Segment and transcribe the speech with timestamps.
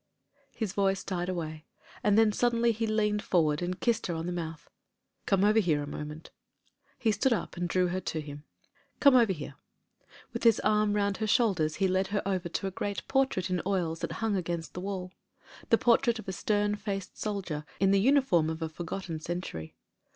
[0.55, 1.67] His voice died away,
[2.03, 4.67] and then suddenly he leant forward and kissed her on the mouth.
[5.27, 6.31] "Come over here a moment,"
[6.97, 8.43] he stood up and drew her to him.
[8.99, 9.53] "Come over here."
[10.33, 13.61] With his arm round her shoulders he led her over to a great portrait in
[13.63, 15.11] oils that hung against the wall,
[15.69, 19.75] the portrait of a stem faced soldier in the uniform of a forgotten century.